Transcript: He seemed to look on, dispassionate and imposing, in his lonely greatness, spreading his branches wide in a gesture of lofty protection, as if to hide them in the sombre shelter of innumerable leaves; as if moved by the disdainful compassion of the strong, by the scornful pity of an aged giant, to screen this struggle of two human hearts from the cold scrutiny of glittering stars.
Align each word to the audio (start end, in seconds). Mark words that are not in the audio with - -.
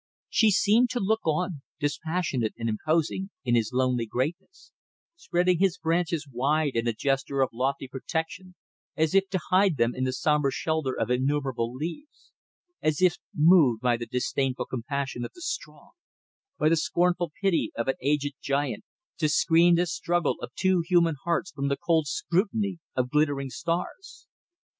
He 0.29 0.49
seemed 0.49 0.89
to 0.89 0.99
look 0.99 1.27
on, 1.27 1.61
dispassionate 1.79 2.55
and 2.57 2.67
imposing, 2.67 3.29
in 3.45 3.53
his 3.53 3.69
lonely 3.71 4.07
greatness, 4.07 4.71
spreading 5.15 5.59
his 5.59 5.77
branches 5.77 6.27
wide 6.27 6.71
in 6.75 6.87
a 6.87 6.91
gesture 6.93 7.41
of 7.41 7.51
lofty 7.53 7.87
protection, 7.87 8.55
as 8.97 9.13
if 9.13 9.29
to 9.29 9.39
hide 9.51 9.77
them 9.77 9.93
in 9.93 10.03
the 10.03 10.11
sombre 10.11 10.51
shelter 10.51 10.99
of 10.99 11.11
innumerable 11.11 11.71
leaves; 11.71 12.31
as 12.81 12.99
if 12.99 13.17
moved 13.35 13.81
by 13.83 13.95
the 13.95 14.07
disdainful 14.07 14.65
compassion 14.65 15.23
of 15.23 15.33
the 15.35 15.41
strong, 15.43 15.91
by 16.57 16.67
the 16.67 16.77
scornful 16.77 17.31
pity 17.39 17.71
of 17.75 17.87
an 17.87 17.93
aged 18.01 18.33
giant, 18.41 18.83
to 19.19 19.29
screen 19.29 19.75
this 19.75 19.93
struggle 19.93 20.35
of 20.41 20.49
two 20.55 20.81
human 20.83 21.13
hearts 21.25 21.51
from 21.51 21.67
the 21.67 21.77
cold 21.77 22.07
scrutiny 22.07 22.79
of 22.95 23.11
glittering 23.11 23.51
stars. 23.51 24.25